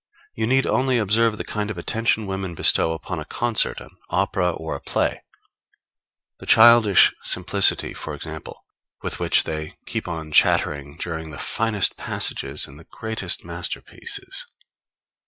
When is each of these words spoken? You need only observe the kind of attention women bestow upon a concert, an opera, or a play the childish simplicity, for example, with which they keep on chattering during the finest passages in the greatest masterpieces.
You 0.33 0.47
need 0.47 0.65
only 0.65 0.97
observe 0.97 1.37
the 1.37 1.43
kind 1.43 1.69
of 1.69 1.77
attention 1.77 2.25
women 2.25 2.55
bestow 2.55 2.93
upon 2.93 3.19
a 3.19 3.23
concert, 3.25 3.79
an 3.79 3.91
opera, 4.09 4.49
or 4.49 4.73
a 4.75 4.81
play 4.81 5.21
the 6.39 6.47
childish 6.47 7.13
simplicity, 7.21 7.93
for 7.93 8.15
example, 8.15 8.65
with 9.03 9.19
which 9.19 9.43
they 9.43 9.75
keep 9.85 10.07
on 10.07 10.31
chattering 10.31 10.97
during 10.97 11.29
the 11.29 11.37
finest 11.37 11.97
passages 11.97 12.65
in 12.67 12.77
the 12.77 12.85
greatest 12.89 13.45
masterpieces. 13.45 14.47